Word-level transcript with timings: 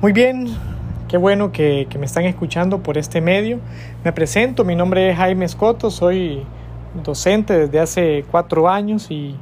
Muy 0.00 0.12
bien, 0.12 0.46
qué 1.08 1.16
bueno 1.16 1.50
que, 1.50 1.88
me 1.98 2.06
están 2.06 2.24
escuchando 2.24 2.82
por 2.82 2.98
este 2.98 3.20
medio. 3.20 3.58
Me 4.04 4.12
presento, 4.12 4.64
mi 4.64 4.76
nombre 4.76 5.10
es 5.10 5.16
Jaime 5.16 5.44
Escoto, 5.44 5.90
soy 5.90 6.44
docente 7.02 7.58
desde 7.58 7.80
hace 7.80 8.24
cuatro 8.30 8.68
años 8.68 9.10
y, 9.10 9.36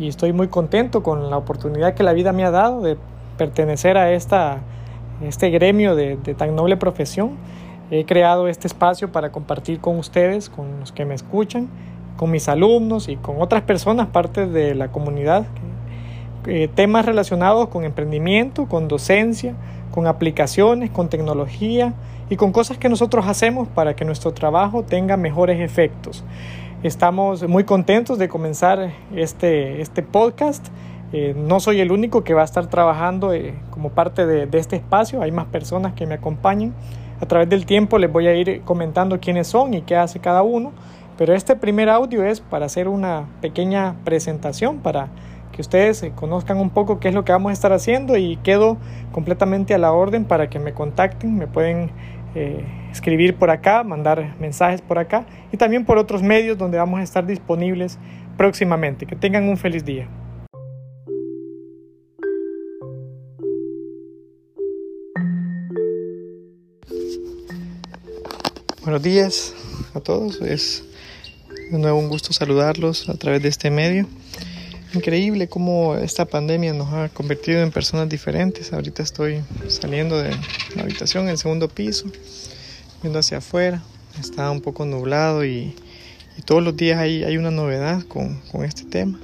estoy 0.00 0.32
muy 0.32 0.48
contento 0.48 1.04
con 1.04 1.30
la 1.30 1.36
oportunidad 1.36 1.94
que 1.94 2.02
la 2.02 2.12
vida 2.12 2.32
me 2.32 2.44
ha 2.44 2.50
dado 2.50 2.80
de 2.80 2.96
pertenecer 3.38 3.96
a 3.96 4.10
esta, 4.10 4.58
este 5.22 5.50
gremio 5.50 5.94
de, 5.94 6.16
de 6.16 6.34
tan 6.34 6.56
noble 6.56 6.76
profesión. 6.76 7.36
He 7.88 8.04
creado 8.04 8.48
este 8.48 8.66
espacio 8.66 9.12
para 9.12 9.30
compartir 9.30 9.78
con 9.78 9.98
ustedes, 9.98 10.50
con 10.50 10.80
los 10.80 10.90
que 10.90 11.04
me 11.04 11.14
escuchan, 11.14 11.68
con 12.16 12.30
mis 12.32 12.48
alumnos 12.48 13.08
y 13.08 13.16
con 13.16 13.40
otras 13.40 13.62
personas, 13.62 14.08
parte 14.08 14.46
de 14.46 14.74
la 14.74 14.88
comunidad, 14.88 15.44
eh, 16.46 16.68
temas 16.74 17.06
relacionados 17.06 17.68
con 17.68 17.84
emprendimiento, 17.84 18.66
con 18.66 18.88
docencia, 18.88 19.54
con 19.92 20.06
aplicaciones, 20.06 20.90
con 20.90 21.08
tecnología 21.08 21.94
y 22.30 22.36
con 22.36 22.50
cosas 22.50 22.78
que 22.78 22.88
nosotros 22.88 23.26
hacemos 23.28 23.68
para 23.68 23.94
que 23.94 24.04
nuestro 24.04 24.32
trabajo 24.32 24.82
tenga 24.82 25.16
mejores 25.16 25.60
efectos. 25.60 26.24
Estamos 26.82 27.46
muy 27.46 27.62
contentos 27.62 28.18
de 28.18 28.28
comenzar 28.28 28.90
este, 29.14 29.80
este 29.80 30.02
podcast. 30.02 30.66
Eh, 31.12 31.32
no 31.36 31.60
soy 31.60 31.80
el 31.80 31.92
único 31.92 32.24
que 32.24 32.34
va 32.34 32.40
a 32.40 32.44
estar 32.44 32.66
trabajando 32.66 33.32
eh, 33.32 33.54
como 33.70 33.90
parte 33.90 34.26
de, 34.26 34.48
este 34.58 34.76
espacio, 34.76 35.22
hay 35.22 35.30
más 35.30 35.46
personas 35.46 35.92
que 35.92 36.06
me 36.06 36.14
acompañan. 36.14 36.74
A 37.20 37.26
través 37.26 37.48
del 37.48 37.66
tiempo 37.66 37.98
les 37.98 38.10
voy 38.10 38.26
a 38.26 38.34
ir 38.34 38.62
comentando 38.62 39.20
quiénes 39.20 39.46
son 39.46 39.74
y 39.74 39.82
qué 39.82 39.94
hace 39.94 40.18
cada 40.18 40.42
uno, 40.42 40.72
pero 41.18 41.34
este 41.34 41.54
primer 41.54 41.88
audio 41.88 42.24
es 42.24 42.40
para 42.40 42.66
hacer 42.66 42.88
una 42.88 43.26
pequeña 43.40 43.94
presentación, 44.04 44.78
para 44.78 45.08
que 45.52 45.60
ustedes 45.60 46.04
conozcan 46.16 46.56
un 46.56 46.70
poco 46.70 46.98
qué 46.98 47.08
es 47.08 47.14
lo 47.14 47.24
que 47.24 47.32
vamos 47.32 47.50
a 47.50 47.52
estar 47.52 47.72
haciendo 47.72 48.16
y 48.16 48.36
quedo 48.38 48.78
completamente 49.12 49.74
a 49.74 49.78
la 49.78 49.92
orden 49.92 50.24
para 50.24 50.48
que 50.48 50.58
me 50.58 50.72
contacten, 50.72 51.36
me 51.36 51.46
pueden 51.46 51.90
eh, 52.34 52.64
escribir 52.90 53.36
por 53.36 53.50
acá, 53.50 53.84
mandar 53.84 54.34
mensajes 54.40 54.80
por 54.80 54.98
acá 54.98 55.26
y 55.52 55.58
también 55.58 55.84
por 55.84 55.98
otros 55.98 56.22
medios 56.22 56.56
donde 56.56 56.78
vamos 56.78 56.98
a 56.98 57.02
estar 57.02 57.26
disponibles 57.26 57.98
próximamente. 58.36 59.06
Que 59.06 59.14
tengan 59.14 59.48
un 59.48 59.58
feliz 59.58 59.84
día. 59.84 60.08
Buenos 68.82 69.02
días 69.02 69.54
a 69.94 70.00
todos, 70.00 70.40
es 70.40 70.84
de 71.70 71.78
nuevo 71.78 71.98
un 71.98 72.08
gusto 72.08 72.32
saludarlos 72.32 73.08
a 73.08 73.14
través 73.14 73.42
de 73.42 73.48
este 73.48 73.70
medio. 73.70 74.06
Increíble 74.94 75.48
cómo 75.48 75.96
esta 75.96 76.26
pandemia 76.26 76.74
nos 76.74 76.92
ha 76.92 77.08
convertido 77.08 77.62
en 77.62 77.70
personas 77.70 78.10
diferentes. 78.10 78.74
Ahorita 78.74 79.02
estoy 79.02 79.42
saliendo 79.68 80.18
de 80.18 80.36
la 80.76 80.82
habitación, 80.82 81.30
el 81.30 81.38
segundo 81.38 81.68
piso, 81.68 82.06
viendo 83.02 83.18
hacia 83.18 83.38
afuera. 83.38 83.82
Está 84.20 84.50
un 84.50 84.60
poco 84.60 84.84
nublado 84.84 85.46
y, 85.46 85.74
todos 86.44 86.62
los 86.62 86.76
días 86.76 86.98
hay, 86.98 87.24
hay 87.24 87.36
una 87.36 87.50
novedad 87.50 88.02
con, 88.02 88.40
con 88.50 88.64
este 88.64 88.84
tema. 88.84 89.18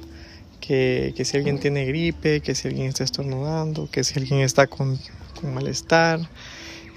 Que, 0.59 1.13
que, 1.15 1.23
si 1.23 1.37
alguien 1.37 1.59
tiene 1.59 1.85
gripe, 1.85 2.41
que 2.41 2.55
si 2.55 2.67
alguien 2.67 2.87
está 2.87 3.03
estornudando, 3.03 3.89
que 3.91 4.03
si 4.03 4.17
alguien 4.19 4.39
está 4.39 4.65
con, 4.65 4.97
con 5.39 5.53
malestar. 5.53 6.19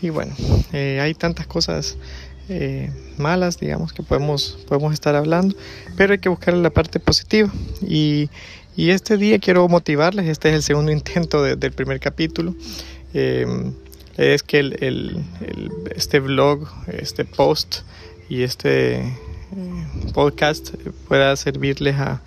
Y 0.01 0.09
bueno, 0.09 0.35
eh, 0.73 0.99
hay 1.01 1.15
tantas 1.15 1.47
cosas 1.47 1.97
eh, 2.49 2.91
malas, 3.19 3.59
digamos, 3.59 3.93
que 3.93 4.03
podemos, 4.03 4.59
podemos 4.67 4.93
estar 4.93 5.15
hablando, 5.15 5.55
pero 5.97 6.13
hay 6.13 6.19
que 6.19 6.29
buscar 6.29 6.55
la 6.55 6.71
parte 6.71 7.01
positiva. 7.01 7.53
Y, 7.83 8.31
y 8.77 8.91
este 8.91 9.17
día 9.17 9.39
quiero 9.39 9.69
motivarles, 9.69 10.27
este 10.27 10.49
es 10.49 10.55
el 10.55 10.63
segundo 10.63 10.93
intento 10.93 11.43
del 11.43 11.73
primer 11.73 12.01
capítulo. 12.01 12.55
Eh, 13.15 13.47
es 14.17 14.43
que 14.43 14.59
el, 14.59 14.77
el, 14.83 15.25
este 15.95 16.21
blog, 16.21 16.69
este 16.87 17.25
post 17.25 17.81
y 18.29 18.43
este 18.43 18.99
eh, 19.01 19.15
podcast 20.13 20.75
pueda 21.09 21.35
servirles 21.37 21.97
a, 21.97 22.23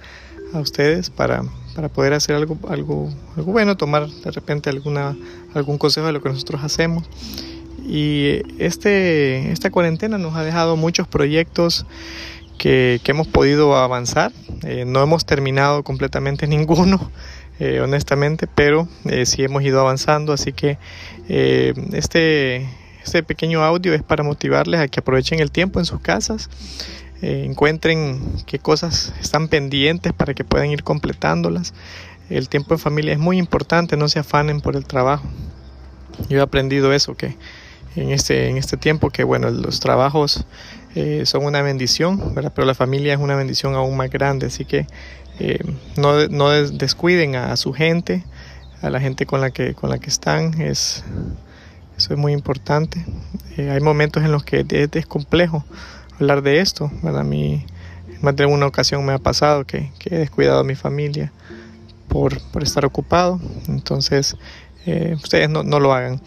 a 0.54 0.60
ustedes 0.60 1.10
para, 1.10 1.44
para, 1.76 1.90
poder 1.90 2.14
hacer 2.14 2.36
algo, 2.36 2.58
algo, 2.70 3.14
algo 3.36 3.52
bueno, 3.52 3.78
tomar 3.78 4.08
de 4.10 4.32
repente 4.32 4.70
alguna, 4.70 5.16
algún 5.54 5.78
consejo 5.78 6.08
de 6.08 6.14
lo 6.14 6.22
que 6.22 6.30
nosotros 6.30 6.64
hacemos. 6.64 7.06
Y 7.88 8.42
este, 8.58 9.52
esta 9.52 9.70
cuarentena 9.70 10.18
nos 10.18 10.36
ha 10.36 10.44
dejado 10.44 10.76
muchos 10.76 11.08
proyectos 11.08 11.86
que, 12.58 13.00
que 13.04 13.12
hemos 13.12 13.28
podido 13.28 13.76
avanzar. 13.76 14.32
Eh, 14.64 14.86
no 14.86 15.02
hemos 15.02 15.26
terminado 15.26 15.84
completamente 15.84 16.48
ninguno, 16.48 17.12
eh, 17.60 17.80
honestamente, 17.82 18.48
pero 18.54 18.88
eh, 19.06 19.26
sí 19.26 19.44
hemos 19.44 19.64
ido 19.64 19.80
avanzando. 19.80 20.34
Así 20.34 20.54
que 20.54 20.78
este, 21.28 22.68
este 23.04 23.24
pequeño 23.24 23.64
audio 23.64 23.94
es 23.94 24.04
para 24.04 24.24
motivarles 24.24 24.80
a 24.80 24.88
que 24.88 25.00
aprovechen 25.00 25.40
el 25.40 25.52
tiempo 25.52 25.80
en 25.80 25.86
sus 25.86 26.00
casas. 26.00 26.50
encuentren 27.22 28.20
qué 28.46 28.60
cosas 28.60 29.14
están 29.22 29.48
pendientes 29.48 30.14
para 30.14 30.34
que 30.34 30.44
puedan 30.44 30.70
ir 30.72 30.84
completándolas. 30.84 31.74
El 32.30 32.50
tiempo 32.50 32.74
en 32.74 32.80
familia 32.80 33.14
es 33.14 33.20
muy 33.20 33.38
importante, 33.38 33.98
no 33.98 34.10
se 34.10 34.20
afanen 34.20 34.62
por 34.62 34.76
el 34.76 34.86
trabajo. 34.86 35.28
Yo 36.30 36.40
he 36.40 36.42
aprendido 36.42 36.94
eso, 36.94 37.16
que 37.16 37.36
en 37.96 38.12
este, 38.12 38.50
en 38.50 38.58
este 38.58 38.78
tiempo, 38.78 39.10
que 39.10 39.24
bueno, 39.24 39.50
los 39.50 39.80
trabajos 39.80 40.46
eh, 40.96 41.26
son 41.26 41.44
una 41.44 41.62
bendición, 41.62 42.34
¿verdad? 42.34 42.54
pero 42.56 42.66
la 42.66 42.74
familia 42.74 43.14
es 43.14 43.20
una 43.20 43.36
bendición 43.36 43.76
aún 43.76 43.98
más 43.98 44.10
grande, 44.10 44.48
así 44.48 44.64
que 44.64 44.88
eh, 45.40 45.60
no, 45.98 46.30
no, 46.30 46.50
descuiden 46.52 47.36
a, 47.36 47.58
su 47.58 47.74
gente, 47.74 48.24
a 48.82 48.90
la 48.90 49.02
gente 49.02 49.26
con 49.26 49.42
la 49.42 49.52
que, 49.52 49.74
con 49.74 49.90
la 49.90 49.98
que 49.98 50.10
están, 50.10 50.62
es, 50.62 51.04
eso 51.98 52.14
es 52.14 52.18
muy 52.18 52.32
importante. 52.32 53.06
Eh, 53.58 53.70
hay 53.70 53.82
momentos 53.82 54.24
en 54.24 54.32
los 54.32 54.46
que 54.46 54.66
es, 54.70 55.06
complejo 55.06 55.66
hablar 56.18 56.42
de 56.42 56.62
esto, 56.62 56.90
¿verdad? 57.04 57.22
A 57.22 57.26
mí, 57.26 57.66
más 58.22 58.38
de 58.38 58.46
una 58.46 58.66
ocasión 58.66 59.06
me 59.06 59.12
ha 59.12 59.20
pasado 59.20 59.66
que, 59.66 59.92
que 60.00 60.16
he 60.16 60.20
descuidado 60.20 60.62
a 60.62 60.64
mi 60.64 60.76
familia 60.76 61.34
por, 62.08 62.40
por 62.52 62.64
estar 62.64 62.86
ocupado, 62.86 63.42
entonces 63.68 64.38
ustedes 65.22 65.50
no, 65.50 65.64
no 65.64 65.82
lo 65.82 65.94
hagan. 65.94 66.22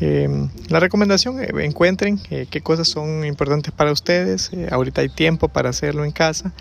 Eh, 0.00 0.48
la 0.68 0.80
recomendación, 0.80 1.40
eh, 1.40 1.48
encuentren 1.64 2.18
eh, 2.30 2.46
qué 2.50 2.60
cosas 2.60 2.88
son 2.88 3.24
importantes 3.24 3.72
para 3.72 3.92
ustedes. 3.92 4.50
ahorita 4.70 5.02
hay 5.02 5.08
tiempo 5.08 5.48
para 5.48 5.70
hacerlo 5.70 6.04
en 6.04 6.10
casa. 6.10 6.52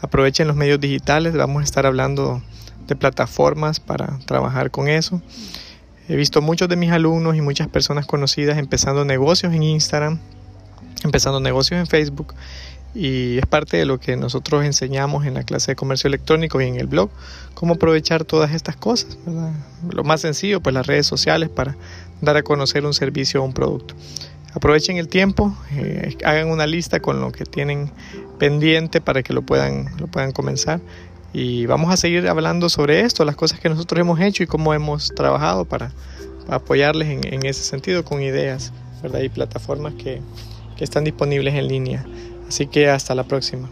Aprovechen 0.00 0.46
los 0.46 0.56
medios 0.56 0.80
digitales. 0.80 1.34
Vamos 1.34 1.62
a 1.62 1.64
estar 1.64 1.86
hablando 1.86 2.42
de 2.86 2.96
plataformas 2.96 3.80
para 3.80 4.18
trabajar 4.26 4.70
con 4.70 4.88
eso. 4.88 5.22
He 6.08 6.16
visto 6.16 6.42
muchos 6.42 6.68
de 6.68 6.76
mis 6.76 6.90
alumnos 6.90 7.36
y 7.36 7.40
muchas 7.40 7.68
personas 7.68 8.06
conocidas 8.06 8.58
empezando 8.58 9.04
negocios 9.04 9.54
en 9.54 9.62
Instagram, 9.62 10.18
empezando 11.04 11.40
negocios 11.40 11.78
en 11.80 11.86
Facebook 11.86 12.34
y 12.94 13.38
es 13.38 13.46
parte 13.46 13.76
de 13.76 13.86
lo 13.86 13.98
que 13.98 14.16
nosotros 14.16 14.64
enseñamos 14.64 15.24
en 15.24 15.34
la 15.34 15.44
clase 15.44 15.72
de 15.72 15.76
comercio 15.76 16.08
electrónico 16.08 16.60
y 16.60 16.66
en 16.66 16.76
el 16.76 16.86
blog, 16.86 17.10
cómo 17.54 17.74
aprovechar 17.74 18.24
todas 18.24 18.52
estas 18.52 18.76
cosas. 18.76 19.16
Lo 19.90 20.04
más 20.04 20.20
sencillo, 20.20 20.60
pues 20.60 20.74
las 20.74 20.86
redes 20.86 21.06
sociales 21.06 21.48
para 21.48 21.76
dar 22.20 22.36
a 22.36 22.42
conocer 22.42 22.84
un 22.84 22.94
servicio 22.94 23.42
o 23.42 23.44
un 23.44 23.52
producto. 23.52 23.94
Aprovechen 24.54 24.98
el 24.98 25.08
tiempo, 25.08 25.56
eh, 25.72 26.16
hagan 26.24 26.50
una 26.50 26.66
lista 26.66 27.00
con 27.00 27.20
lo 27.20 27.32
que 27.32 27.44
tienen 27.44 27.90
pendiente 28.38 29.00
para 29.00 29.22
que 29.22 29.32
lo 29.32 29.42
puedan, 29.42 29.88
lo 29.98 30.06
puedan 30.08 30.32
comenzar. 30.32 30.80
Y 31.32 31.64
vamos 31.64 31.90
a 31.90 31.96
seguir 31.96 32.28
hablando 32.28 32.68
sobre 32.68 33.00
esto, 33.00 33.24
las 33.24 33.36
cosas 33.36 33.58
que 33.58 33.70
nosotros 33.70 33.98
hemos 33.98 34.20
hecho 34.20 34.42
y 34.42 34.46
cómo 34.46 34.74
hemos 34.74 35.08
trabajado 35.14 35.64
para, 35.64 35.92
apoyarles 36.48 37.08
en, 37.08 37.46
ese 37.46 37.62
sentido 37.62 38.04
con 38.04 38.20
ideas 38.20 38.72
y 39.22 39.28
plataformas 39.28 39.94
que 39.94 40.20
están 40.78 41.04
disponibles 41.04 41.54
en 41.54 41.68
línea. 41.68 42.04
Así 42.52 42.66
que 42.66 42.86
hasta 42.86 43.14
la 43.14 43.24
próxima. 43.24 43.70